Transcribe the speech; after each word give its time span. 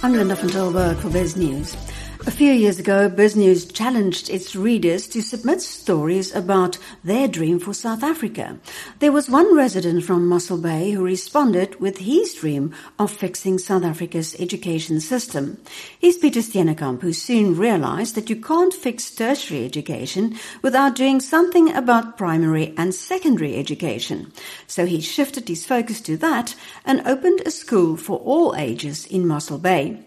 I'm 0.00 0.12
Linda 0.12 0.36
van 0.36 0.48
Tilburg 0.48 1.00
for 1.00 1.08
BizNews. 1.08 1.97
A 2.28 2.30
few 2.30 2.52
years 2.52 2.78
ago, 2.78 3.08
BizNews 3.08 3.72
challenged 3.72 4.28
its 4.28 4.54
readers 4.54 5.06
to 5.08 5.22
submit 5.22 5.62
stories 5.62 6.34
about 6.34 6.76
their 7.02 7.26
dream 7.26 7.58
for 7.58 7.72
South 7.72 8.02
Africa. 8.02 8.58
There 8.98 9.12
was 9.12 9.30
one 9.30 9.56
resident 9.56 10.04
from 10.04 10.28
Mossel 10.28 10.58
Bay 10.58 10.90
who 10.90 11.02
responded 11.02 11.80
with 11.80 11.96
his 11.96 12.34
dream 12.34 12.74
of 12.98 13.10
fixing 13.10 13.56
South 13.56 13.82
Africa's 13.82 14.38
education 14.38 15.00
system. 15.00 15.56
He's 15.98 16.18
Pieter 16.18 16.40
Steenekamp, 16.40 17.00
who 17.00 17.14
soon 17.14 17.56
realized 17.56 18.14
that 18.14 18.28
you 18.28 18.36
can't 18.36 18.74
fix 18.74 19.10
tertiary 19.10 19.64
education 19.64 20.38
without 20.60 20.96
doing 20.96 21.20
something 21.20 21.72
about 21.74 22.18
primary 22.18 22.74
and 22.76 22.94
secondary 22.94 23.56
education. 23.56 24.34
So 24.66 24.84
he 24.84 25.00
shifted 25.00 25.48
his 25.48 25.64
focus 25.64 26.02
to 26.02 26.18
that 26.18 26.54
and 26.84 27.00
opened 27.06 27.40
a 27.46 27.50
school 27.50 27.96
for 27.96 28.18
all 28.18 28.54
ages 28.54 29.06
in 29.06 29.26
Mossel 29.26 29.56
Bay. 29.56 30.04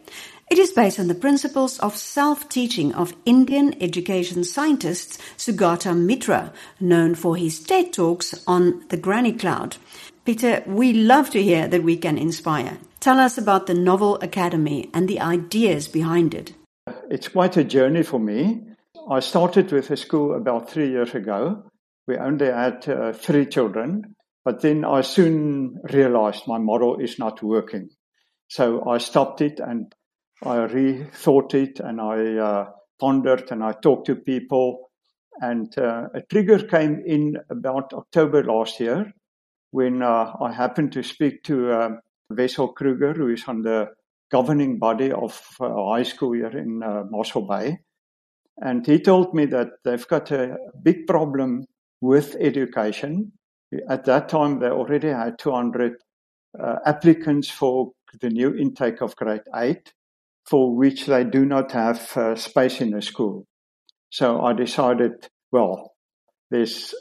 It 0.51 0.59
is 0.59 0.73
based 0.73 0.99
on 0.99 1.07
the 1.07 1.15
principles 1.15 1.79
of 1.79 1.95
self-teaching 1.95 2.93
of 2.93 3.15
Indian 3.25 3.73
education 3.81 4.43
scientist 4.43 5.17
Sugata 5.37 5.97
Mitra, 5.97 6.51
known 6.77 7.15
for 7.15 7.37
his 7.37 7.57
TED 7.57 7.93
Talks 7.93 8.43
on 8.45 8.83
the 8.89 8.97
Granny 8.97 9.31
Cloud. 9.31 9.77
Pieter, 10.25 10.61
we 10.67 10.91
love 10.91 11.29
to 11.29 11.41
hear 11.41 11.69
that 11.69 11.83
we 11.83 11.95
can 11.95 12.17
inspire. 12.17 12.79
Tell 12.99 13.17
us 13.17 13.37
about 13.37 13.67
the 13.67 13.73
Novel 13.73 14.17
Academy 14.17 14.89
and 14.93 15.07
the 15.07 15.21
ideas 15.21 15.87
behind 15.87 16.33
it. 16.33 16.53
It's 17.09 17.29
quite 17.29 17.55
a 17.55 17.63
journey 17.63 18.03
for 18.03 18.19
me. 18.19 18.61
I 19.09 19.21
started 19.21 19.71
with 19.71 19.89
a 19.89 19.95
school 19.95 20.35
about 20.35 20.69
three 20.69 20.89
years 20.89 21.15
ago. 21.15 21.63
We 22.09 22.17
only 22.17 22.47
had 22.47 22.89
uh, 22.89 23.13
three 23.13 23.45
children, 23.45 24.17
but 24.43 24.61
then 24.61 24.83
I 24.83 24.99
soon 24.99 25.79
realized 25.93 26.45
my 26.45 26.57
model 26.57 26.99
is 26.99 27.17
not 27.17 27.41
working. 27.41 27.91
So 28.49 28.86
I 28.86 28.97
stopped 28.97 29.39
it 29.39 29.61
and 29.61 29.95
I 30.44 30.58
rethought 30.67 31.53
it 31.53 31.80
and 31.80 32.02
I 32.02 32.38
uh, 32.38 32.70
pondered 33.00 33.52
and 33.52 33.64
I 33.64 33.73
talked 33.73 34.08
to 34.08 34.16
people. 34.16 34.89
And 35.39 35.75
uh, 35.78 36.08
a 36.14 36.22
trigger 36.22 36.59
came 36.59 37.03
in 37.06 37.38
about 37.50 37.94
October 37.94 38.44
last 38.44 38.80
year 38.80 39.14
when 39.72 40.02
uh, 40.02 40.33
I 40.42 40.52
happened 40.52 40.92
to 40.94 41.03
speak 41.03 41.44
to 41.44 41.72
uh, 41.72 41.89
Kruger, 42.75 43.14
who 43.14 43.30
is 43.30 43.44
on 43.48 43.61
the 43.61 43.89
governing 44.31 44.80
body 44.80 45.11
of 45.11 45.39
uh, 45.59 45.70
high 45.89 46.03
school 46.03 46.33
here 46.33 46.58
in 46.58 46.81
uh, 46.81 47.03
Bay. 47.48 47.80
And 48.58 48.86
he 48.86 49.00
told 49.00 49.33
me 49.33 49.45
that 49.48 49.70
they've 49.83 50.08
got 50.08 50.31
a 50.31 50.58
big 50.81 51.08
problem 51.08 51.66
with 52.02 52.36
education. 52.39 53.31
At 53.89 54.05
that 54.05 54.30
time, 54.30 54.59
they 54.59 54.67
already 54.67 55.09
had 55.09 55.38
200 55.39 55.95
uh, 56.59 56.76
applicants 56.86 57.50
for 57.50 57.92
the 58.20 58.30
new 58.30 58.55
intake 58.55 59.02
of 59.02 59.16
grade 59.16 59.42
8 59.55 59.94
for 60.45 60.75
which 60.75 61.06
they 61.06 61.23
do 61.23 61.45
not 61.45 61.72
have 61.72 62.17
uh, 62.17 62.36
space 62.36 62.81
in 62.81 62.92
the 62.92 63.02
school. 63.02 63.45
So 64.09 64.42
I 64.42 64.53
decided, 64.53 65.30
well, 65.52 65.94
there's 66.50 66.94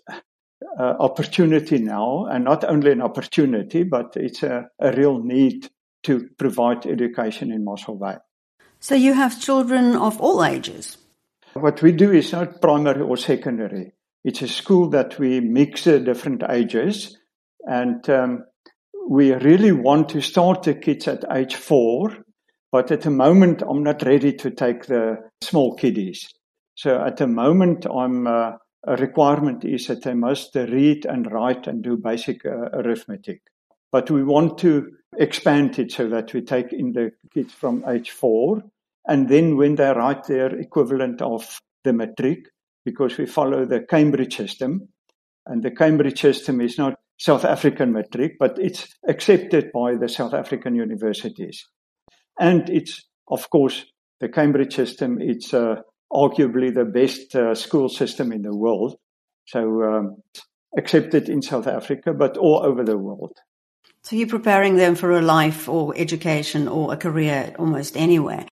uh, 0.78 0.94
opportunity 1.00 1.78
now, 1.78 2.27
and 2.27 2.44
not 2.44 2.64
only 2.64 2.92
an 2.92 3.02
opportunity, 3.02 3.82
but 3.82 4.16
it's 4.16 4.42
a, 4.42 4.66
a 4.78 4.92
real 4.92 5.19
need 5.22 5.69
to 6.05 6.28
provide 6.38 6.86
education 6.86 7.50
in 7.52 7.64
Mossel 7.64 7.97
Bay. 7.97 8.16
So 8.78 8.94
you 8.94 9.12
have 9.12 9.41
children 9.41 9.97
of 9.97 10.20
all 10.20 10.44
ages? 10.44 10.97
What 11.54 11.82
we 11.82 11.92
do 11.92 12.12
is 12.12 12.32
not 12.32 12.60
primary 12.60 13.02
or 13.02 13.16
secondary. 13.16 13.92
It's 14.25 14.42
a 14.42 14.48
school 14.48 14.91
that 14.91 15.19
we 15.19 15.41
mix 15.41 15.84
the 15.84 15.98
different 15.98 16.42
ages, 16.48 17.19
and 17.66 18.08
um, 18.08 18.44
we 19.08 19.32
really 19.32 19.72
want 19.72 20.10
to 20.10 20.20
start 20.20 20.62
the 20.62 20.75
kids 20.75 21.08
at 21.08 21.25
age 21.32 21.56
four 21.56 22.16
but 22.72 22.90
at 22.90 23.02
the 23.02 23.10
moment, 23.10 23.62
I'm 23.62 23.82
not 23.82 24.02
ready 24.02 24.32
to 24.34 24.50
take 24.50 24.86
the 24.86 25.18
small 25.42 25.75
kiddies. 25.75 26.28
So 26.75 27.04
at 27.04 27.16
the 27.16 27.26
moment, 27.26 27.86
I'm 27.86 28.26
uh, 28.26 28.53
a 28.86 28.97
requirement 28.97 29.64
is 29.64 29.86
that 29.88 30.03
they 30.03 30.14
must 30.14 30.54
read 30.54 31.04
and 31.04 31.31
write 31.31 31.66
and 31.66 31.82
do 31.82 31.97
basic 31.97 32.47
uh, 32.47 32.70
arithmetic. 32.72 33.42
But 33.92 34.10
we 34.10 34.22
want 34.22 34.58
to 34.58 34.91
expand 35.19 35.78
it 35.78 35.92
so 35.92 36.08
that 36.08 36.32
we 36.32 36.42
take 36.42 36.72
in 36.72 36.92
the 36.92 37.10
kids 37.34 37.53
from 37.53 37.84
age 37.88 38.10
four. 38.10 38.62
And 39.06 39.28
then 39.28 39.56
when 39.56 39.75
they 39.75 39.91
write 39.91 40.25
their 40.25 40.54
equivalent 40.54 41.20
of 41.20 41.60
the 41.84 41.92
matric, 41.92 42.47
because 42.84 43.19
we 43.19 43.26
follow 43.26 43.66
the 43.66 43.81
Cambridge 43.81 44.37
system, 44.37 44.88
and 45.47 45.62
the 45.62 45.70
Cambridge 45.70 46.20
system 46.20 46.60
is 46.60 46.78
not 46.78 46.94
South 47.19 47.44
African 47.44 47.92
matric, 47.92 48.38
but 48.38 48.58
it's 48.58 48.94
accepted 49.06 49.72
by 49.72 49.97
the 49.97 50.08
South 50.08 50.32
African 50.32 50.75
universities. 50.75 51.66
And 52.40 52.68
it's, 52.70 53.04
of 53.28 53.48
course, 53.50 53.84
the 54.18 54.28
Cambridge 54.28 54.74
system. 54.74 55.18
It's 55.20 55.54
uh, 55.54 55.76
arguably 56.10 56.74
the 56.74 56.86
best 56.86 57.36
uh, 57.36 57.54
school 57.54 57.88
system 57.88 58.32
in 58.32 58.42
the 58.42 58.56
world. 58.56 58.96
So 59.46 59.82
um, 59.82 60.16
accepted 60.76 61.28
in 61.28 61.42
South 61.42 61.66
Africa, 61.66 62.14
but 62.14 62.36
all 62.36 62.62
over 62.64 62.82
the 62.82 62.96
world. 62.96 63.36
So 64.02 64.16
you're 64.16 64.28
preparing 64.28 64.76
them 64.76 64.94
for 64.94 65.12
a 65.12 65.20
life 65.20 65.68
or 65.68 65.92
education 65.96 66.66
or 66.66 66.92
a 66.92 66.96
career 66.96 67.54
almost 67.58 67.96
anywhere. 67.96 68.46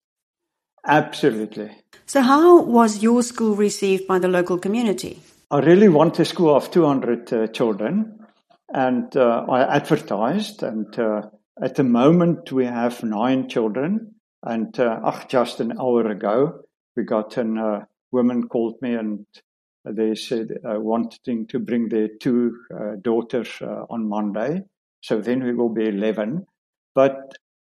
Absolutely. 0.86 1.70
So 2.06 2.20
how 2.20 2.62
was 2.62 3.02
your 3.02 3.22
school 3.22 3.56
received 3.56 4.06
by 4.06 4.18
the 4.18 4.28
local 4.28 4.58
community? 4.58 5.20
I 5.50 5.60
really 5.60 5.88
want 5.88 6.18
a 6.18 6.24
school 6.24 6.54
of 6.54 6.70
200 6.70 7.32
uh, 7.32 7.46
children 7.48 8.18
and 8.72 9.16
uh, 9.16 9.46
I 9.48 9.76
advertised 9.76 10.62
and 10.62 10.98
uh, 10.98 11.22
at 11.62 11.74
the 11.74 11.84
moment, 11.84 12.52
we 12.52 12.66
have 12.66 13.02
nine 13.02 13.48
children, 13.48 14.14
and 14.42 14.78
uh, 14.78 15.24
just 15.28 15.60
an 15.60 15.72
hour 15.80 16.08
ago, 16.08 16.60
we 16.96 17.04
got 17.04 17.36
a 17.36 17.42
uh, 17.42 17.84
woman 18.12 18.48
called 18.48 18.76
me 18.80 18.94
and 18.94 19.26
they 19.84 20.14
said 20.14 20.48
uh, 20.64 20.78
wanting 20.78 21.46
to 21.48 21.58
bring 21.58 21.88
their 21.88 22.08
two 22.20 22.52
uh, 22.74 22.96
daughters 23.02 23.48
uh, 23.60 23.84
on 23.90 24.08
Monday. 24.08 24.60
So 25.00 25.20
then 25.20 25.44
we 25.44 25.54
will 25.54 25.72
be 25.72 25.88
11. 25.88 26.46
But 26.94 27.16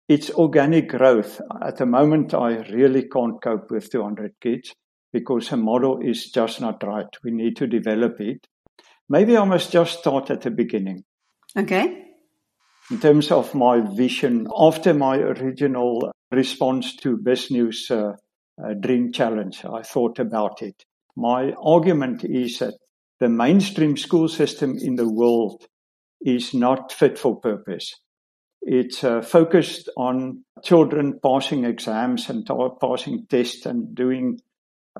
it's 0.08 0.30
organic 0.30 0.88
growth. 0.88 1.40
At 1.62 1.76
the 1.76 1.86
moment, 1.86 2.34
I 2.34 2.58
really 2.70 3.08
can't 3.08 3.42
cope 3.42 3.70
with 3.70 3.90
200 3.90 4.32
kids 4.40 4.72
because 5.12 5.50
the 5.50 5.56
model 5.56 6.00
is 6.02 6.30
just 6.30 6.60
not 6.60 6.82
right. 6.82 7.06
We 7.22 7.30
need 7.30 7.56
to 7.56 7.66
develop 7.66 8.20
it. 8.20 8.46
Maybe 9.08 9.36
I 9.36 9.44
must 9.44 9.72
just 9.72 9.98
start 10.00 10.30
at 10.30 10.42
the 10.42 10.50
beginning. 10.50 11.04
Okay 11.56 12.05
in 12.90 13.00
terms 13.00 13.30
of 13.30 13.54
my 13.54 13.80
vision 13.80 14.46
after 14.56 14.94
my 14.94 15.16
original 15.16 16.12
response 16.30 16.96
to 16.96 17.16
BizNews 17.16 17.90
uh, 17.90 18.12
uh, 18.62 18.74
Dream 18.74 19.12
Challenge. 19.12 19.64
I 19.64 19.82
thought 19.82 20.18
about 20.18 20.62
it. 20.62 20.84
My 21.16 21.52
argument 21.62 22.24
is 22.24 22.58
that 22.58 22.74
the 23.20 23.28
mainstream 23.28 23.96
school 23.96 24.28
system 24.28 24.76
in 24.78 24.96
the 24.96 25.08
world 25.08 25.66
is 26.20 26.54
not 26.54 26.92
fit 26.92 27.18
for 27.18 27.40
purpose. 27.40 27.94
It's 28.62 29.04
uh, 29.04 29.22
focused 29.22 29.88
on 29.96 30.44
children 30.62 31.20
passing 31.22 31.64
exams 31.64 32.28
and 32.28 32.48
passing 32.80 33.26
tests 33.28 33.64
and 33.64 33.94
doing 33.94 34.40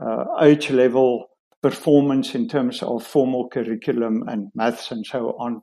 uh, 0.01 0.25
age 0.41 0.71
level 0.71 1.27
performance 1.63 2.35
in 2.35 2.49
terms 2.49 2.83
of 2.83 3.07
formal 3.07 3.49
curriculum 3.49 4.25
and 4.29 4.51
maths 4.55 4.91
and 4.93 5.05
so 5.05 5.37
on. 5.39 5.63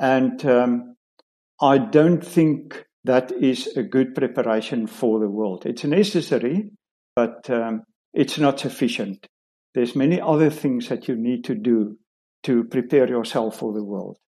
And 0.00 0.44
um, 0.46 0.96
I 1.60 1.78
don't 1.78 2.24
think 2.24 2.84
that 3.04 3.32
is 3.32 3.66
a 3.76 3.82
good 3.82 4.14
preparation 4.14 4.86
for 4.86 5.18
the 5.18 5.28
world. 5.28 5.64
It's 5.66 5.84
necessary, 5.84 6.70
but 7.16 7.48
um, 7.50 7.82
it's 8.12 8.38
not 8.38 8.60
sufficient. 8.60 9.26
There's 9.74 9.96
many 9.96 10.20
other 10.20 10.50
things 10.50 10.88
that 10.88 11.08
you 11.08 11.16
need 11.16 11.44
to 11.44 11.54
do 11.54 11.96
to 12.44 12.64
prepare 12.64 13.08
yourself 13.08 13.58
for 13.58 13.72
the 13.72 13.84
world. 13.84 14.18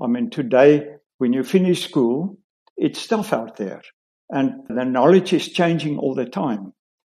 I 0.00 0.06
mean, 0.06 0.30
today, 0.30 0.86
when 1.18 1.32
you 1.32 1.42
finish 1.42 1.84
school, 1.84 2.38
it's 2.76 3.00
stuff 3.00 3.32
out 3.32 3.56
there 3.56 3.82
and 4.30 4.52
the 4.68 4.84
knowledge 4.84 5.32
is 5.32 5.48
changing 5.48 5.98
all 5.98 6.14
the 6.14 6.26
time. 6.26 6.72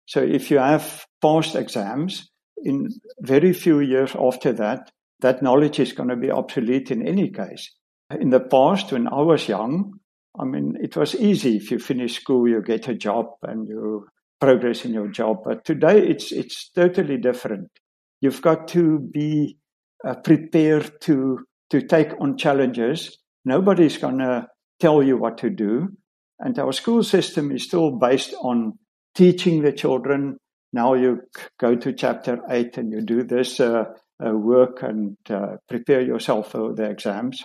So 0.05 0.21
if 0.21 0.49
you 0.49 0.57
have 0.57 1.05
passed 1.21 1.55
exams 1.55 2.29
in 2.63 2.87
very 3.19 3.53
few 3.53 3.79
years 3.79 4.15
after 4.19 4.53
that, 4.53 4.91
that 5.19 5.43
knowledge 5.43 5.79
is 5.79 5.93
going 5.93 6.09
to 6.09 6.15
be 6.15 6.31
obsolete 6.31 6.89
in 6.89 7.07
any 7.07 7.29
case. 7.29 7.71
In 8.19 8.29
the 8.29 8.39
past, 8.39 8.91
when 8.91 9.07
I 9.07 9.21
was 9.21 9.47
young, 9.47 9.99
I 10.39 10.45
mean, 10.45 10.77
it 10.81 10.95
was 10.95 11.15
easy. 11.15 11.57
If 11.57 11.71
you 11.71 11.79
finish 11.79 12.19
school, 12.19 12.47
you 12.47 12.61
get 12.61 12.87
a 12.87 12.95
job 12.95 13.27
and 13.43 13.67
you 13.67 14.07
progress 14.39 14.85
in 14.85 14.93
your 14.93 15.07
job. 15.07 15.37
But 15.45 15.65
today, 15.65 15.99
it's 16.07 16.31
it's 16.31 16.69
totally 16.71 17.17
different. 17.17 17.69
You've 18.21 18.41
got 18.41 18.67
to 18.69 18.99
be 18.99 19.57
uh, 20.05 20.15
prepared 20.15 20.91
to 21.01 21.39
to 21.69 21.81
take 21.81 22.13
on 22.19 22.37
challenges. 22.37 23.17
Nobody's 23.45 23.97
going 23.97 24.19
to 24.19 24.47
tell 24.79 25.03
you 25.03 25.17
what 25.17 25.37
to 25.39 25.49
do, 25.49 25.89
and 26.39 26.57
our 26.59 26.71
school 26.71 27.03
system 27.03 27.51
is 27.51 27.63
still 27.63 27.91
based 27.91 28.33
on 28.41 28.79
teaching 29.15 29.61
the 29.61 29.71
children. 29.71 30.37
Now 30.73 30.93
you 30.93 31.21
go 31.59 31.75
to 31.75 31.93
chapter 31.93 32.39
eight 32.49 32.77
and 32.77 32.91
you 32.91 33.01
do 33.01 33.23
this 33.23 33.59
uh, 33.59 33.85
uh, 34.25 34.31
work 34.31 34.83
and 34.83 35.17
uh, 35.29 35.57
prepare 35.67 36.01
yourself 36.01 36.51
for 36.51 36.73
the 36.73 36.89
exams. 36.89 37.43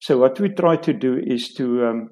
So 0.00 0.18
what 0.18 0.38
we 0.40 0.50
try 0.50 0.76
to 0.76 0.92
do 0.92 1.18
is 1.18 1.54
to 1.54 1.86
um, 1.86 2.10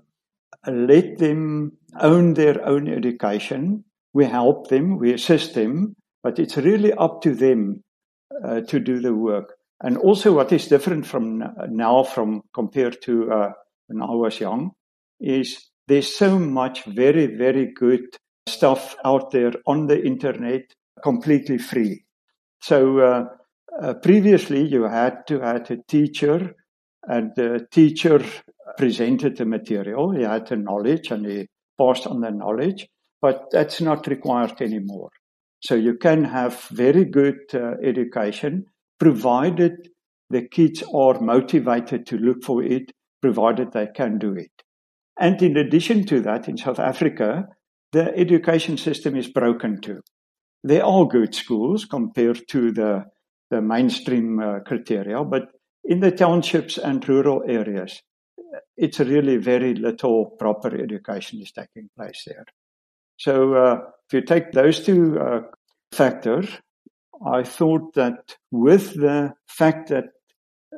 let 0.67 1.19
them 1.19 1.73
own 2.00 2.35
their 2.35 2.65
own 2.67 2.88
education. 2.88 3.85
We 4.12 4.25
help 4.25 4.69
them, 4.69 4.99
we 4.99 5.12
assist 5.12 5.55
them, 5.55 5.94
but 6.23 6.38
it's 6.38 6.56
really 6.56 6.93
up 6.93 7.23
to 7.23 7.35
them 7.35 7.85
uh, 8.44 8.62
to 8.62 8.81
do 8.81 9.00
the 9.00 9.15
work. 9.15 9.55
And 9.83 9.99
also, 9.99 10.33
what 10.33 10.53
is 10.53 10.69
different 10.69 11.06
from 11.06 11.44
now, 11.69 12.03
from 12.03 12.43
compared 12.55 13.03
to 13.03 13.31
uh, 13.31 13.53
when 13.88 14.03
I 14.03 14.15
was 14.15 14.41
young, 14.41 14.71
is 15.21 15.69
there's 15.87 16.17
so 16.17 16.38
much 16.38 16.85
very, 16.85 17.27
very 17.27 17.73
good 17.73 18.06
stuff 18.49 18.97
out 19.05 19.31
there 19.33 19.53
on 19.67 19.87
the 19.87 20.03
internet, 20.03 20.62
completely 21.03 21.59
free. 21.59 22.05
So 22.62 22.99
uh, 22.99 23.25
uh, 23.81 23.94
previously, 23.94 24.62
you 24.67 24.85
had 24.85 25.27
to 25.29 25.41
have 25.41 25.71
a 25.71 25.77
teacher, 25.88 26.55
and 27.06 27.32
the 27.37 27.67
teacher 27.70 28.25
presented 28.76 29.37
the 29.37 29.47
material. 29.47 30.11
He 30.11 30.23
had 30.23 30.47
the 30.47 30.56
knowledge, 30.56 31.11
and 31.11 31.26
he 31.26 31.49
passed 31.79 32.06
on 32.06 32.20
the 32.20 32.31
knowledge. 32.31 32.87
But 33.23 33.47
that's 33.50 33.81
not 33.81 34.06
required 34.06 34.61
anymore. 34.61 35.11
So 35.61 35.75
you 35.75 35.97
can 35.97 36.25
have 36.25 36.61
very 36.70 37.05
good 37.05 37.38
uh, 37.55 37.73
education, 37.82 38.67
provided 39.00 39.88
the 40.29 40.43
kids 40.43 40.82
are 40.94 41.20
motivated 41.20 42.06
to 42.06 42.19
look 42.19 42.44
for 42.44 42.62
it, 42.62 42.93
provided 43.23 43.73
they 43.73 43.88
can 43.94 44.19
do 44.19 44.35
it. 44.35 44.50
And 45.19 45.41
in 45.41 45.56
addition 45.56 46.05
to 46.06 46.20
that, 46.20 46.49
in 46.49 46.59
South 46.59 46.79
Africa, 46.79 47.47
the 47.93 48.17
education 48.17 48.76
system 48.76 49.17
is 49.17 49.29
broken 49.29 49.81
too. 49.81 50.02
There 50.62 50.85
are 50.85 51.06
good 51.06 51.35
schools 51.35 51.85
compared 51.85 52.47
to 52.49 52.73
the, 52.73 53.05
the 53.50 53.62
mainstream 53.62 54.41
uh, 54.41 54.61
criteria, 54.61 55.25
but 55.25 55.49
in 55.87 56.00
the 56.00 56.11
townships 56.11 56.79
and 56.79 57.09
rural 57.09 57.43
areas, 57.47 58.03
it's 58.77 59.00
really 59.00 59.37
very 59.37 59.75
little 59.75 60.27
proper 60.38 60.75
education 60.75 61.41
is 61.41 61.53
taking 61.53 61.88
place 61.97 62.25
there. 62.27 62.44
So 63.19 63.55
uh, 63.55 63.77
if 64.06 64.12
you 64.12 64.21
take 64.23 64.53
those 64.53 64.85
two 64.85 65.19
uh, 65.19 65.41
factors, 65.93 66.49
I 67.25 67.44
thought 67.44 67.94
that 67.94 68.37
with 68.50 68.94
the 68.94 69.33
fact 69.49 69.88
that 69.88 70.05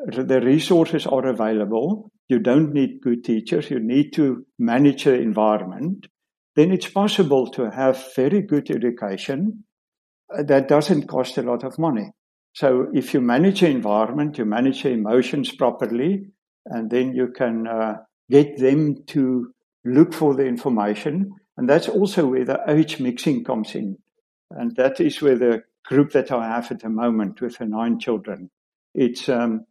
the 0.06 0.40
resources 0.40 1.06
are 1.06 1.26
available, 1.26 2.12
you 2.28 2.38
don't 2.38 2.72
need 2.72 3.00
good 3.02 3.24
teachers, 3.24 3.70
you 3.70 3.80
need 3.80 4.12
to 4.12 4.46
manage 4.58 5.04
the 5.04 5.14
environment, 5.14 6.06
then 6.54 6.70
it's 6.70 6.88
possible 6.88 7.50
to 7.52 7.70
have 7.70 8.12
very 8.14 8.42
good 8.42 8.70
education 8.70 9.64
uh, 10.36 10.42
that 10.44 10.68
doesn't 10.68 11.08
cost 11.08 11.38
a 11.38 11.42
lot 11.42 11.64
of 11.64 11.78
money. 11.78 12.10
So 12.52 12.88
if 12.92 13.14
you 13.14 13.20
manage 13.20 13.60
the 13.60 13.68
environment, 13.68 14.38
you 14.38 14.44
manage 14.44 14.82
the 14.82 14.90
emotions 14.90 15.52
properly, 15.52 16.26
and 16.66 16.90
then 16.90 17.14
you 17.14 17.28
can 17.28 17.66
uh, 17.66 17.96
get 18.30 18.58
them 18.58 19.04
to 19.08 19.52
look 19.84 20.12
for 20.12 20.34
the 20.34 20.44
information. 20.44 21.32
And 21.56 21.68
that's 21.68 21.88
also 21.88 22.26
where 22.26 22.44
the 22.44 22.60
age 22.68 23.00
mixing 23.00 23.44
comes 23.44 23.74
in. 23.74 23.98
And 24.50 24.74
that 24.76 25.00
is 25.00 25.20
where 25.20 25.36
the 25.36 25.62
group 25.86 26.12
that 26.12 26.30
I 26.32 26.46
have 26.46 26.70
at 26.70 26.80
the 26.80 26.88
moment 26.88 27.40
with 27.40 27.58
the 27.58 27.66
nine 27.66 27.98
children, 27.98 28.50
it's 28.94 29.28
um, 29.28 29.64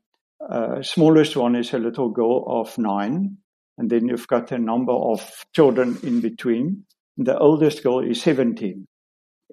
uh, 0.49 0.81
smallest 0.81 1.35
one 1.35 1.55
is 1.55 1.73
a 1.73 1.79
little 1.79 2.09
girl 2.09 2.43
of 2.47 2.77
nine, 2.77 3.37
and 3.77 3.89
then 3.89 4.07
you've 4.07 4.27
got 4.27 4.51
a 4.51 4.57
number 4.57 4.93
of 4.93 5.45
children 5.53 5.97
in 6.03 6.21
between. 6.21 6.83
The 7.17 7.37
oldest 7.37 7.83
girl 7.83 7.99
is 7.99 8.21
17. 8.21 8.87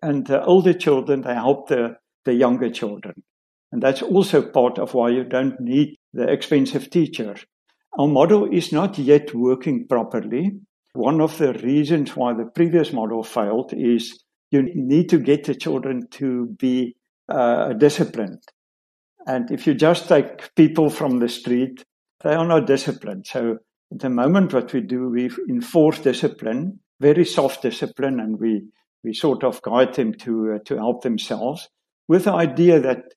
And 0.03 0.27
the 0.27 0.45
older 0.45 0.75
children, 0.75 1.23
they 1.23 1.35
help 1.35 1.69
the, 1.69 1.97
the 2.25 2.35
younger 2.35 2.71
children. 2.71 3.23
And 3.73 3.83
that's 3.83 4.03
also 4.03 4.41
part 4.41 4.79
of 4.79 4.95
why 4.95 5.11
you 5.11 5.25
don't 5.25 5.61
need 5.61 5.97
the 6.13 6.31
expensive 6.31 6.91
teacher. 6.91 7.35
Our 7.99 8.07
model 8.07 8.49
is 8.53 8.73
not 8.73 8.99
yet 8.99 9.35
working 9.35 9.87
properly. 9.89 10.61
One 10.93 11.21
of 11.21 11.39
the 11.39 11.55
reasons 11.55 12.15
why 12.15 12.35
the 12.35 12.45
previous 12.45 12.93
model 12.93 13.23
failed 13.25 13.73
is 13.73 14.23
you 14.51 14.63
need 14.75 15.09
to 15.09 15.19
get 15.19 15.45
the 15.45 15.55
children 15.55 16.07
to 16.13 16.47
be 16.59 16.97
uh, 17.29 17.73
disciplined. 17.73 18.43
And 19.27 19.51
if 19.51 19.67
you 19.67 19.75
just 19.75 20.09
take 20.09 20.55
people 20.55 20.91
from 20.91 21.19
the 21.19 21.29
street, 21.29 21.85
they 22.23 22.35
are 22.35 22.47
not 22.47 22.67
disciplined. 22.67 23.27
So 23.27 23.59
at 23.93 23.99
the 24.01 24.11
moment, 24.11 24.53
what 24.53 24.73
we 24.73 24.81
do, 24.81 25.09
we 25.09 25.31
enforce 25.49 25.99
discipline, 25.99 26.81
very 27.01 27.25
soft 27.25 27.63
discipline, 27.63 28.21
and 28.21 28.39
we, 28.39 28.63
we 29.03 29.15
sort 29.15 29.45
of 29.45 29.63
guide 29.63 29.95
them 29.95 30.15
to, 30.15 30.55
uh, 30.55 30.59
to 30.67 30.77
help 30.77 31.03
themselves 31.03 31.69
with 32.09 32.25
the 32.25 32.33
idea 32.33 32.81
that 32.81 33.15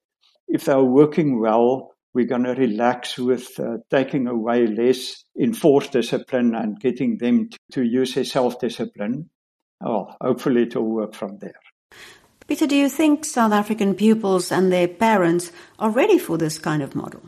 if 0.47 0.65
they're 0.65 0.83
working 0.83 1.39
well, 1.39 1.91
we're 2.13 2.25
going 2.25 2.43
to 2.43 2.53
relax 2.53 3.17
with 3.17 3.59
uh, 3.59 3.77
taking 3.91 4.27
away 4.27 4.65
less 4.65 5.23
enforced 5.39 5.91
discipline 5.91 6.55
and 6.55 6.79
getting 6.79 7.17
them 7.17 7.49
to, 7.49 7.57
to 7.73 7.83
use 7.83 8.15
their 8.15 8.23
self 8.23 8.59
discipline. 8.59 9.29
Well, 9.81 10.15
hopefully 10.19 10.63
it 10.63 10.75
will 10.75 10.89
work 10.89 11.13
from 11.13 11.37
there. 11.39 11.59
Pieter, 12.47 12.65
do 12.65 12.75
you 12.75 12.89
think 12.89 13.25
South 13.25 13.51
African 13.51 13.93
pupils 13.93 14.51
and 14.51 14.71
their 14.71 14.87
parents 14.87 15.51
are 15.77 15.91
ready 15.91 16.17
for 16.17 16.37
this 16.37 16.57
kind 16.57 16.81
of 16.81 16.95
model? 16.95 17.21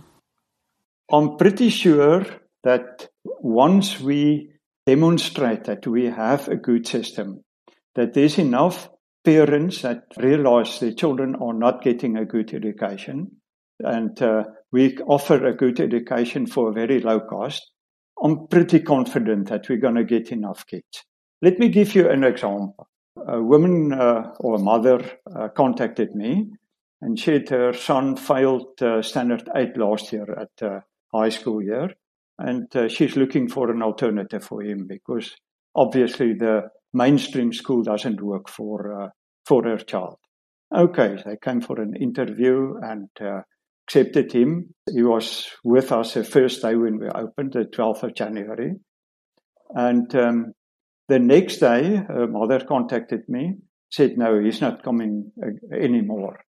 I'm 1.11 1.37
pretty 1.37 1.69
sure 1.69 2.25
that 2.63 3.09
once 3.41 3.99
we 3.99 4.51
demonstrate 4.85 5.65
that 5.65 5.85
we 5.85 6.05
have 6.05 6.47
a 6.47 6.55
good 6.55 6.87
system, 6.87 7.43
that 7.95 8.13
there's 8.13 8.37
enough 8.37 8.89
parents 9.23 9.81
that 9.81 10.03
realize 10.17 10.79
their 10.79 10.93
children 10.93 11.35
are 11.35 11.53
not 11.53 11.81
getting 11.81 12.17
a 12.17 12.25
good 12.25 12.53
education, 12.53 13.31
and 13.79 14.21
uh, 14.21 14.43
we 14.71 14.97
offer 14.99 15.45
a 15.45 15.55
good 15.55 15.79
education 15.79 16.45
for 16.45 16.69
a 16.69 16.73
very 16.73 16.99
low 16.99 17.19
cost, 17.19 17.71
I'm 18.21 18.47
pretty 18.47 18.81
confident 18.81 19.49
that 19.49 19.69
we're 19.69 19.77
going 19.77 19.95
to 19.95 20.03
get 20.03 20.31
enough 20.31 20.65
kids. 20.67 21.05
Let 21.41 21.57
me 21.57 21.69
give 21.69 21.95
you 21.95 22.09
an 22.09 22.23
example. 22.23 22.87
A 23.27 23.41
woman 23.41 23.93
uh, 23.93 24.31
or 24.39 24.55
a 24.55 24.59
mother 24.59 25.19
uh, 25.33 25.47
contacted 25.49 26.15
me 26.15 26.51
and 27.01 27.17
said 27.17 27.49
her 27.49 27.73
son 27.73 28.17
failed 28.17 28.81
uh, 28.81 29.01
standard 29.01 29.49
8 29.55 29.77
last 29.77 30.11
year 30.11 30.27
at 30.37 30.65
uh, 30.65 30.79
high 31.13 31.29
school 31.29 31.63
year. 31.63 31.91
And 32.37 32.73
uh, 32.75 32.87
she's 32.89 33.15
looking 33.15 33.47
for 33.47 33.71
an 33.71 33.81
alternative 33.81 34.43
for 34.43 34.61
him 34.61 34.85
because 34.87 35.35
obviously 35.75 36.33
the 36.33 36.69
mainstream 36.93 37.53
school 37.53 37.83
doesn't 37.83 38.21
work 38.21 38.49
for 38.49 39.03
uh, 39.03 39.09
for 39.45 39.63
her 39.63 39.77
child 39.77 40.17
okay 40.75 41.17
they 41.25 41.37
came 41.43 41.61
for 41.61 41.81
an 41.81 41.93
interview 41.95 42.73
and 42.81 43.09
accepted 43.87 44.31
him 44.31 44.73
he 44.91 45.01
was 45.01 45.49
with 45.63 45.91
us 45.91 46.13
the 46.13 46.23
first 46.23 46.61
day 46.61 46.75
when 46.75 46.99
we 46.99 47.07
opened 47.09 47.53
the 47.53 47.65
12th 47.75 48.03
of 48.03 48.15
january 48.15 48.73
and 49.75 50.13
um, 50.15 50.53
the 51.09 51.19
next 51.19 51.57
day, 51.57 51.95
her 52.07 52.27
mother 52.27 52.59
contacted 52.63 53.21
me, 53.27 53.55
said, 53.91 54.17
no, 54.17 54.39
he's 54.39 54.61
not 54.61 54.83
coming 54.83 55.31
uh, 55.43 55.75
anymore. 55.75 56.39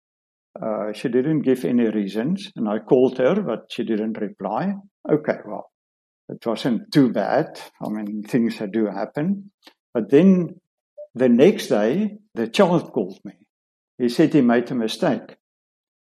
Uh, 0.60 0.92
she 0.92 1.08
didn't 1.08 1.42
give 1.42 1.64
any 1.64 1.88
reasons, 1.88 2.50
and 2.56 2.68
I 2.68 2.78
called 2.78 3.16
her, 3.16 3.40
but 3.40 3.70
she 3.70 3.84
didn't 3.84 4.20
reply. 4.20 4.74
Okay, 5.10 5.38
well, 5.46 5.70
it 6.28 6.44
wasn't 6.44 6.92
too 6.92 7.10
bad. 7.10 7.58
I 7.82 7.88
mean, 7.88 8.22
things 8.22 8.60
do 8.70 8.86
happen. 8.86 9.50
But 9.92 10.10
then 10.10 10.60
the 11.14 11.28
next 11.28 11.68
day, 11.68 12.18
the 12.34 12.48
child 12.48 12.92
called 12.92 13.18
me. 13.24 13.32
He 13.98 14.08
said 14.08 14.32
he 14.32 14.40
made 14.40 14.70
a 14.70 14.74
mistake. 14.74 15.36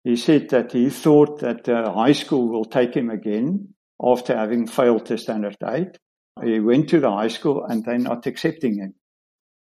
He 0.03 0.15
said 0.15 0.50
that 0.50 0.72
he 0.72 0.89
thought 0.89 1.39
that 1.39 1.67
uh, 1.67 1.91
high 1.94 2.12
school 2.13 2.50
will 2.50 2.65
take 2.65 2.94
him 2.94 3.10
again 3.10 3.74
after 4.01 4.36
having 4.36 4.67
failed 4.67 5.08
the 5.08 5.17
standard 5.17 5.58
eight. 5.67 5.98
He 6.44 6.60
went 6.60 6.89
to 6.89 7.00
the 7.00 7.12
high 7.12 7.29
school 7.29 7.65
and 7.65 7.84
they're 7.84 7.98
not 7.98 8.27
accepting 8.27 8.77
him. 8.77 8.94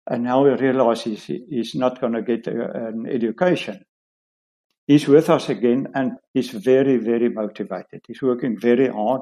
And 0.10 0.24
now 0.24 0.46
he 0.46 0.52
realizes 0.52 1.26
he's 1.26 1.76
not 1.76 2.02
going 2.02 2.14
to 2.14 2.22
get 2.22 2.48
a, 2.48 2.88
an 2.88 3.06
education. 3.08 3.84
He's 4.88 5.08
with 5.08 5.30
us 5.30 5.50
again 5.50 5.88
and 5.94 6.14
he's 6.34 6.50
very, 6.50 6.98
very 6.98 7.30
motivated. 7.30 8.02
He's 8.08 8.22
working 8.22 8.58
very 8.60 8.88
hard. 8.88 9.22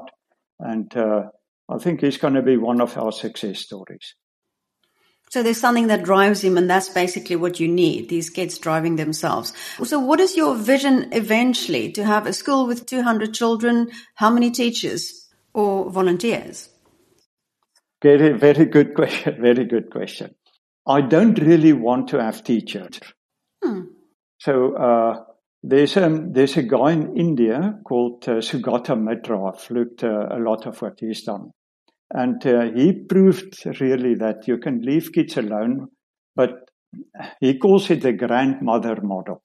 And 0.60 0.96
uh, 0.96 1.24
I 1.68 1.78
think 1.78 2.00
he's 2.00 2.18
going 2.18 2.34
to 2.34 2.42
be 2.42 2.56
one 2.56 2.80
of 2.80 2.96
our 2.96 3.12
success 3.12 3.58
stories. 3.58 4.14
So 5.30 5.42
there's 5.42 5.60
something 5.60 5.88
that 5.88 6.04
drives 6.04 6.42
him, 6.42 6.56
and 6.56 6.70
that's 6.70 6.88
basically 6.88 7.36
what 7.36 7.58
you 7.58 7.66
need 7.66 8.08
these 8.08 8.30
kids 8.30 8.58
driving 8.58 8.96
themselves. 8.96 9.52
So, 9.84 9.98
what 9.98 10.20
is 10.20 10.36
your 10.36 10.54
vision 10.54 11.08
eventually 11.12 11.90
to 11.92 12.04
have 12.04 12.26
a 12.26 12.32
school 12.32 12.66
with 12.66 12.86
200 12.86 13.34
children? 13.34 13.90
How 14.14 14.30
many 14.30 14.50
teachers 14.50 15.28
or 15.52 15.90
volunteers? 15.90 16.68
Very, 18.02 18.38
very 18.38 18.66
good 18.66 18.94
question. 18.94 19.36
Very 19.40 19.64
good 19.64 19.90
question. 19.90 20.34
I 20.86 21.00
don't 21.00 21.38
really 21.40 21.72
want 21.72 22.08
to 22.08 22.22
have 22.22 22.44
teachers. 22.44 23.00
Hmm. 23.64 23.80
So 24.38 24.76
uh, 24.76 25.24
there's 25.62 25.96
a 25.96 26.24
there's 26.30 26.56
a 26.56 26.62
guy 26.62 26.92
in 26.92 27.16
India 27.16 27.80
called 27.84 28.28
uh, 28.28 28.34
Sugata 28.34 29.00
Mitra. 29.00 29.42
I've 29.42 29.68
looked 29.70 30.04
uh, 30.04 30.28
a 30.30 30.38
lot 30.38 30.66
of 30.66 30.80
what 30.80 31.00
he's 31.00 31.24
done, 31.24 31.50
and 32.10 32.44
uh, 32.46 32.70
he 32.74 32.92
proved 32.92 33.64
really 33.80 34.14
that 34.14 34.46
you 34.46 34.58
can 34.58 34.80
leave 34.82 35.12
kids 35.12 35.36
alone, 35.36 35.88
but 36.34 36.52
he 37.40 37.58
calls 37.58 37.90
it 37.90 38.02
the 38.02 38.12
grandmother 38.12 39.00
model. 39.02 39.42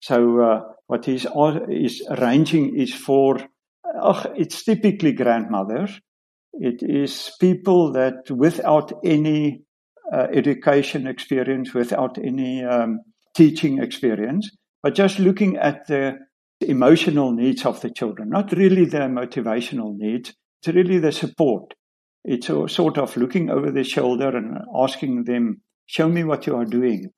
So 0.00 0.40
uh, 0.40 0.60
what 0.86 1.04
he's 1.04 1.26
is 1.68 2.06
arranging 2.10 2.76
is 2.76 2.94
for, 2.94 3.38
it's 4.34 4.64
typically 4.64 5.12
grandmothers, 5.12 6.00
it 6.54 6.82
is 6.82 7.32
people 7.40 7.92
that 7.92 8.30
without 8.30 8.92
any 9.04 9.62
uh, 10.12 10.26
education 10.32 11.06
experience, 11.06 11.74
without 11.74 12.18
any 12.18 12.64
um, 12.64 13.00
teaching 13.34 13.82
experience, 13.82 14.50
but 14.82 14.94
just 14.94 15.18
looking 15.18 15.56
at 15.56 15.86
the 15.88 16.14
emotional 16.60 17.32
needs 17.32 17.66
of 17.66 17.80
the 17.80 17.90
children, 17.90 18.30
not 18.30 18.52
really 18.52 18.86
their 18.86 19.08
motivational 19.08 19.94
needs, 19.96 20.32
it's 20.58 20.74
really 20.74 20.98
the 20.98 21.12
support. 21.12 21.74
It's 22.24 22.48
a 22.48 22.68
sort 22.68 22.98
of 22.98 23.16
looking 23.16 23.50
over 23.50 23.70
their 23.70 23.84
shoulder 23.84 24.36
and 24.36 24.58
asking 24.74 25.24
them, 25.24 25.62
show 25.86 26.08
me 26.08 26.24
what 26.24 26.46
you 26.46 26.56
are 26.56 26.64
doing. 26.64 27.10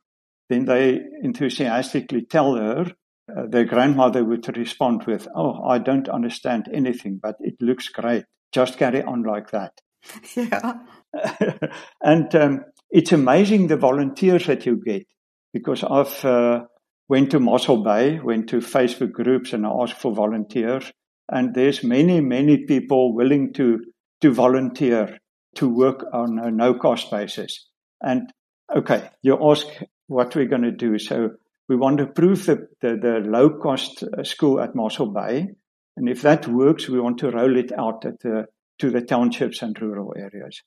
Then 0.51 0.65
they 0.65 1.01
enthusiastically 1.23 2.27
tell 2.27 2.57
her, 2.57 2.93
uh, 3.35 3.47
their 3.49 3.65
grandmother 3.65 4.25
would 4.25 4.57
respond 4.57 5.05
with, 5.07 5.29
Oh, 5.35 5.63
I 5.65 5.79
don't 5.79 6.09
understand 6.09 6.69
anything, 6.73 7.21
but 7.23 7.37
it 7.41 7.55
looks 7.61 7.89
great. 7.89 8.25
Just 8.53 8.79
carry 8.79 9.03
on 9.03 9.23
like 9.23 9.51
that. 9.51 9.73
Yeah. 10.37 10.75
and 12.03 12.35
um, 12.35 12.65
it's 12.91 13.13
amazing 13.13 13.67
the 13.67 13.77
volunteers 13.77 14.47
that 14.47 14.67
you 14.67 14.81
get 14.83 15.07
because 15.53 15.83
I've 15.83 16.25
uh, 16.25 16.65
went 17.09 17.31
to 17.33 17.41
Mossel 17.41 17.83
Bay, 17.83 18.21
went 18.21 18.49
to 18.51 18.59
Facebook 18.59 19.13
groups 19.13 19.53
and 19.53 19.67
asked 19.67 19.95
for 19.95 20.13
volunteers. 20.15 20.93
And 21.31 21.55
there's 21.55 21.85
many, 21.85 22.21
many 22.21 22.65
people 22.65 23.15
willing 23.15 23.53
to, 23.55 23.85
to 24.21 24.33
volunteer 24.33 25.19
to 25.57 25.69
work 25.69 26.05
on 26.13 26.39
a 26.39 26.51
no 26.51 26.75
cost 26.75 27.11
basis. 27.11 27.69
And 28.01 28.33
okay, 28.75 29.11
you 29.23 29.39
ask 29.51 29.67
what 30.07 30.35
we're 30.35 30.47
going 30.47 30.63
to 30.63 30.73
do. 30.73 30.99
So 30.99 31.31
we 31.69 31.77
want 31.77 31.99
to 31.99 32.07
prove 32.07 32.47
the, 32.47 32.69
the, 32.81 32.97
the 32.97 33.21
low 33.25 33.51
cost 33.51 34.03
uh, 34.03 34.25
school 34.25 34.61
at 34.61 34.75
Mossel 34.75 35.13
Bay. 35.13 35.49
And 35.97 36.09
if 36.09 36.23
that 36.23 36.47
works, 36.49 36.89
we 36.89 37.01
want 37.01 37.19
to 37.19 37.31
roll 37.31 37.57
it 37.57 37.73
out 37.73 38.03
the, 38.03 38.47
to 38.79 38.91
the 38.91 39.03
townships 39.03 39.63
and 39.63 39.81
rural 39.81 40.15
areas. 40.17 40.63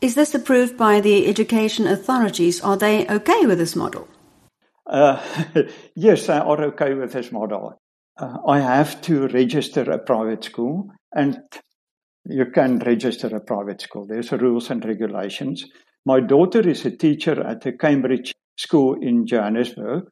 Is 0.00 0.14
this 0.14 0.34
approved 0.34 0.76
by 0.76 1.00
the 1.00 1.26
education 1.26 1.86
authorities? 1.86 2.60
Are 2.60 2.76
they 2.76 3.06
okay 3.08 3.46
with 3.46 3.58
this 3.58 3.74
model? 3.74 4.08
Uh, 4.86 5.22
yes, 5.94 6.26
they 6.26 6.34
are 6.34 6.64
okay 6.64 6.94
with 6.94 7.12
this 7.12 7.32
model. 7.32 7.80
Uh, 8.16 8.38
I 8.46 8.60
have 8.60 9.00
to 9.02 9.28
register 9.28 9.82
a 9.90 9.98
private 9.98 10.44
school, 10.44 10.90
and 11.14 11.40
you 12.24 12.46
can 12.46 12.78
register 12.78 13.34
a 13.34 13.40
private 13.40 13.80
school. 13.80 14.06
There's 14.06 14.32
rules 14.32 14.70
and 14.70 14.84
regulations. 14.84 15.64
My 16.06 16.20
daughter 16.20 16.66
is 16.68 16.84
a 16.84 16.96
teacher 16.96 17.44
at 17.46 17.62
the 17.62 17.72
Cambridge 17.72 18.32
School 18.56 18.96
in 19.00 19.26
Johannesburg. 19.26 20.04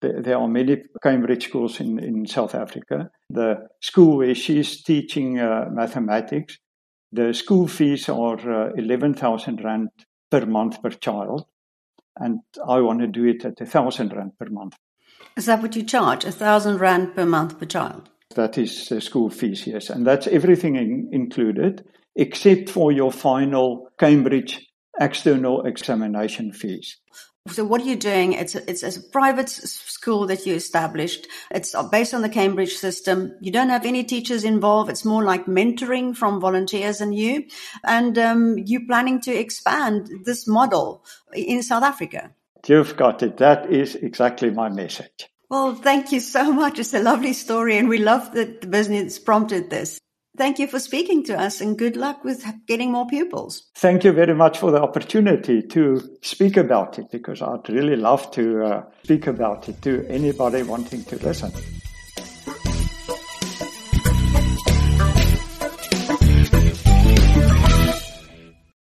There 0.00 0.38
are 0.38 0.48
many 0.48 0.82
Cambridge 1.02 1.48
schools 1.48 1.80
in, 1.80 1.98
in 1.98 2.26
South 2.26 2.54
Africa. 2.54 3.10
The 3.28 3.68
school 3.82 4.18
where 4.18 4.34
she's 4.34 4.82
teaching 4.82 5.38
uh, 5.38 5.66
mathematics, 5.70 6.56
the 7.12 7.34
school 7.34 7.68
fees 7.68 8.08
are 8.08 8.68
uh, 8.68 8.72
11,000 8.76 9.62
Rand 9.62 9.88
per 10.30 10.46
month 10.46 10.80
per 10.80 10.90
child 10.90 11.46
and 12.20 12.40
I 12.66 12.80
want 12.80 13.00
to 13.00 13.06
do 13.06 13.24
it 13.24 13.44
at 13.44 13.60
a 13.60 13.66
thousand 13.66 14.12
rand 14.12 14.32
per 14.38 14.48
month. 14.50 14.76
Is 15.36 15.46
that 15.46 15.62
what 15.62 15.76
you 15.76 15.82
charge? 15.82 16.24
A 16.24 16.32
thousand 16.32 16.78
rand 16.78 17.14
per 17.14 17.24
month 17.24 17.58
per 17.58 17.66
child? 17.66 18.10
That 18.34 18.58
is 18.58 18.88
the 18.88 19.00
school 19.00 19.30
fees, 19.30 19.66
yes, 19.66 19.90
and 19.90 20.06
that's 20.06 20.26
everything 20.26 20.76
in, 20.76 21.08
included 21.12 21.84
except 22.16 22.68
for 22.68 22.92
your 22.92 23.12
final 23.12 23.88
Cambridge 23.98 24.66
external 24.98 25.62
examination 25.62 26.52
fees. 26.52 26.98
So 27.48 27.64
what 27.64 27.80
are 27.80 27.86
you 27.86 27.96
doing? 27.96 28.34
It's 28.34 28.54
a, 28.54 28.70
it's 28.70 28.82
a 28.82 29.00
private 29.10 29.48
school 29.48 30.26
that 30.26 30.44
you 30.44 30.54
established. 30.54 31.26
It's 31.50 31.74
based 31.90 32.12
on 32.12 32.20
the 32.20 32.28
Cambridge 32.28 32.74
system. 32.74 33.32
You 33.40 33.50
don't 33.50 33.70
have 33.70 33.86
any 33.86 34.04
teachers 34.04 34.44
involved. 34.44 34.90
It's 34.90 35.06
more 35.06 35.24
like 35.24 35.46
mentoring 35.46 36.14
from 36.14 36.40
volunteers 36.40 37.00
and 37.00 37.14
you. 37.14 37.46
And 37.82 38.18
um, 38.18 38.58
you're 38.58 38.86
planning 38.86 39.22
to 39.22 39.34
expand 39.34 40.10
this 40.24 40.46
model 40.46 41.02
in 41.32 41.62
South 41.62 41.82
Africa. 41.82 42.34
You've 42.66 42.96
got 42.96 43.22
it. 43.22 43.38
That 43.38 43.70
is 43.70 43.94
exactly 43.94 44.50
my 44.50 44.68
message. 44.68 45.28
Well, 45.48 45.74
thank 45.74 46.12
you 46.12 46.20
so 46.20 46.52
much. 46.52 46.78
It's 46.78 46.94
a 46.94 47.02
lovely 47.02 47.32
story, 47.32 47.76
and 47.76 47.88
we 47.88 47.98
love 47.98 48.32
that 48.34 48.60
the 48.60 48.66
BizNews 48.66 49.24
prompted 49.24 49.68
this. 49.68 49.98
Thank 50.36 50.60
you 50.60 50.68
for 50.68 50.78
speaking 50.78 51.24
to 51.24 51.38
us 51.38 51.60
and 51.60 51.76
good 51.76 51.96
luck 51.96 52.24
with 52.24 52.46
getting 52.66 52.92
more 52.92 53.06
pupils. 53.06 53.68
Thank 53.74 54.04
you 54.04 54.12
very 54.12 54.34
much 54.34 54.58
for 54.58 54.70
the 54.70 54.80
opportunity 54.80 55.60
to 55.62 56.16
speak 56.22 56.56
about 56.56 56.98
it 56.98 57.10
because 57.10 57.42
I'd 57.42 57.68
really 57.68 57.96
love 57.96 58.30
to 58.32 58.64
uh, 58.64 58.84
speak 59.02 59.26
about 59.26 59.68
it 59.68 59.82
to 59.82 60.06
anybody 60.08 60.62
wanting 60.62 61.04
to 61.04 61.16
listen. 61.16 61.52